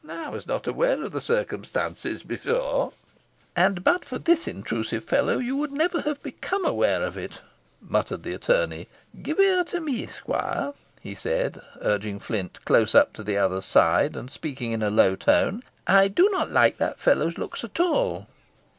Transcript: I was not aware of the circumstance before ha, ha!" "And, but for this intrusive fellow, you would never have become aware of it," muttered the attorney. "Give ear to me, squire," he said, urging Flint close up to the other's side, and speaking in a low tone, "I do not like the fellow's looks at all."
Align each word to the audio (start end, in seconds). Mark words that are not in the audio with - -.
I 0.09 0.29
was 0.29 0.47
not 0.47 0.65
aware 0.65 1.03
of 1.03 1.11
the 1.11 1.21
circumstance 1.21 2.01
before 2.23 2.55
ha, 2.55 2.85
ha!" 2.85 2.91
"And, 3.55 3.83
but 3.83 4.03
for 4.03 4.17
this 4.17 4.47
intrusive 4.47 5.03
fellow, 5.03 5.37
you 5.37 5.55
would 5.57 5.71
never 5.71 6.01
have 6.01 6.23
become 6.23 6.65
aware 6.65 7.03
of 7.03 7.17
it," 7.19 7.39
muttered 7.79 8.23
the 8.23 8.33
attorney. 8.33 8.87
"Give 9.21 9.39
ear 9.39 9.63
to 9.65 9.79
me, 9.79 10.07
squire," 10.07 10.73
he 11.01 11.13
said, 11.13 11.61
urging 11.81 12.17
Flint 12.19 12.65
close 12.65 12.95
up 12.95 13.13
to 13.13 13.23
the 13.23 13.37
other's 13.37 13.65
side, 13.65 14.15
and 14.15 14.31
speaking 14.31 14.71
in 14.71 14.81
a 14.81 14.89
low 14.89 15.15
tone, 15.15 15.61
"I 15.85 16.07
do 16.07 16.29
not 16.31 16.49
like 16.49 16.79
the 16.79 16.95
fellow's 16.97 17.37
looks 17.37 17.63
at 17.63 17.79
all." 17.79 18.25